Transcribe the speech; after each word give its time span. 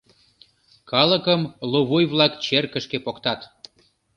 Калыкым 0.91 1.41
лувуй-влак 1.71 2.33
черкышке 2.45 2.97
поктат. 3.05 3.39